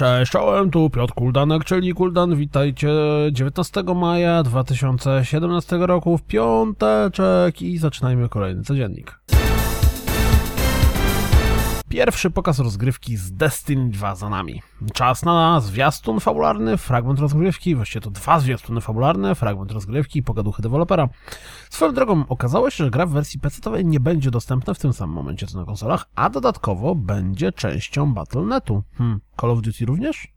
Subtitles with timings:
[0.00, 2.36] Cześć, czołem, tu Piotr Kuldanek, czyli Kuldan.
[2.36, 2.88] Witajcie
[3.32, 9.20] 19 maja 2017 roku w piąteczek i zaczynajmy kolejny codziennik.
[11.90, 14.62] Pierwszy pokaz rozgrywki z Destiny 2 za nami.
[14.92, 20.62] Czas na zwiastun fabularny, fragment rozgrywki, właściwie to dwa zwiastuny fabularne, fragment rozgrywki i pogaduchy
[20.62, 21.08] dewelopera.
[21.70, 25.14] Swoją drogą okazało się, że gra w wersji PC-owej nie będzie dostępna w tym samym
[25.14, 28.82] momencie co na konsolach, a dodatkowo będzie częścią Battle.netu.
[28.94, 30.28] Hmm, Call of Duty również?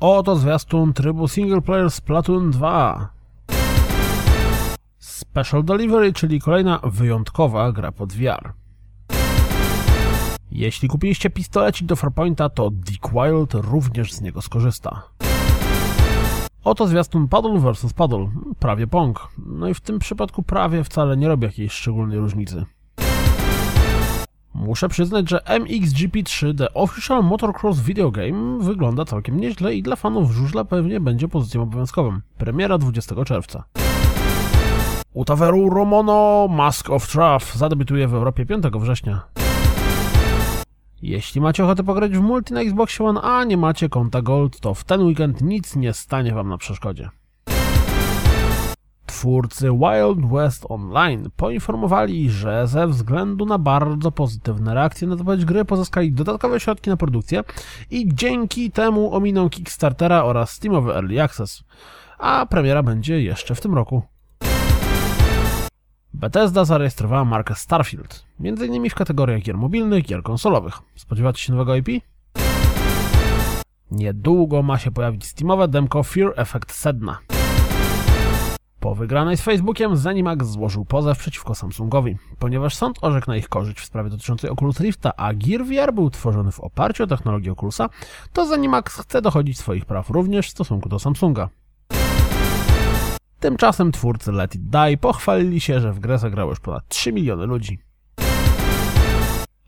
[0.00, 3.15] Oto zwiastun trybu single player Splatoon 2.
[5.16, 8.52] Special Delivery, czyli kolejna wyjątkowa gra pod VR.
[10.50, 15.02] Jeśli kupiliście pistolecik do Farpointa, to Dick Wild również z niego skorzysta.
[16.64, 19.28] Oto zwiastun Paddle vs Paddle, prawie Pong.
[19.46, 22.64] No i w tym przypadku prawie wcale nie robi jakiejś szczególnej różnicy.
[24.54, 30.30] Muszę przyznać, że MXGP3 The Official Motocross Video Game wygląda całkiem nieźle i dla fanów
[30.30, 32.20] żużla pewnie będzie pozycją obowiązkową.
[32.38, 33.64] Premiera 20 czerwca.
[35.16, 39.22] Utaveru Romono Mask of Truth zadebiutuje w Europie 5 września.
[41.02, 44.74] Jeśli macie ochotę pograć w multi na Xbox One, a nie macie konta Gold, to
[44.74, 47.08] w ten weekend nic nie stanie wam na przeszkodzie.
[49.06, 55.64] Twórcy Wild West Online poinformowali, że ze względu na bardzo pozytywne reakcje na zapowiedź gry
[55.64, 57.44] pozyskali dodatkowe środki na produkcję
[57.90, 61.64] i dzięki temu ominą Kickstartera oraz Steamowy Early Access,
[62.18, 64.02] a premiera będzie jeszcze w tym roku.
[66.20, 68.90] Bethesda zarejestrowała markę Starfield, m.in.
[68.90, 70.78] w kategoriach gier mobilnych, gier konsolowych.
[70.94, 71.88] Spodziewacie się nowego IP?
[73.90, 77.18] Niedługo ma się pojawić Steamowe demko Fear Effect Sedna.
[78.80, 83.80] Po wygranej z Facebookiem Zenimax złożył pozew przeciwko Samsungowi, ponieważ sąd orzekł na ich korzyść
[83.80, 87.88] w sprawie dotyczącej Oculus Rifta, a Gear VR był tworzony w oparciu o technologię Oculusa,
[88.32, 91.48] to Zenimax chce dochodzić swoich praw również w stosunku do Samsunga.
[93.46, 97.46] Tymczasem twórcy Let It Die pochwalili się, że w grę zagrało już ponad 3 miliony
[97.46, 97.78] ludzi.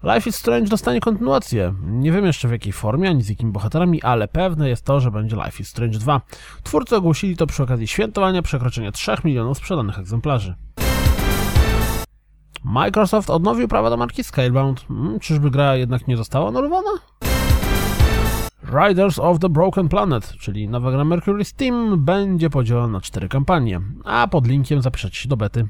[0.02, 1.74] Life is Strange dostanie kontynuację.
[1.82, 5.10] Nie wiem jeszcze w jakiej formie, ani z jakimi bohaterami, ale pewne jest to, że
[5.10, 6.20] będzie Life is Strange 2.
[6.62, 10.54] Twórcy ogłosili to przy okazji świętowania przekroczenia 3 milionów sprzedanych egzemplarzy.
[12.64, 14.84] Microsoft odnowił prawa do marki Scalebound.
[14.88, 16.90] Hmm, czyżby gra jednak nie została anulowana?
[18.72, 23.80] Riders of the Broken Planet, czyli nowa gra Mercury Steam, będzie podzielona na cztery kampanie,
[24.04, 25.68] a pod linkiem zapiszecie się do bety.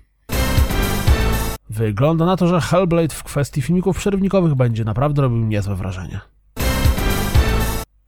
[1.71, 6.21] Wygląda na to, że Hellblade w kwestii filmików przerywnikowych będzie naprawdę robił niezłe wrażenie.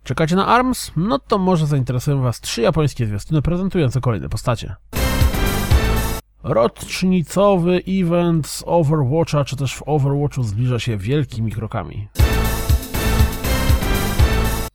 [0.05, 0.93] Czekacie na ARMS?
[0.97, 4.75] No to może zainteresują Was trzy japońskie zwiastuny prezentujące kolejne postacie.
[6.43, 12.09] Rocznicowy event z Overwatcha, czy też w Overwatchu zbliża się wielkimi krokami.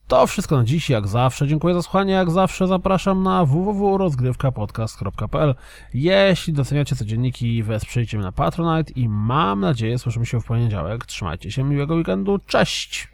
[0.07, 1.47] To wszystko na dziś, jak zawsze.
[1.47, 5.55] Dziękuję za słuchanie, jak zawsze zapraszam na www.rozgrywkapodcast.pl
[5.93, 11.05] Jeśli doceniacie codzienniki, wesprzyjcie mnie na Patronite i mam nadzieję słyszymy się w poniedziałek.
[11.05, 13.07] Trzymajcie się, miłego weekendu, cześć!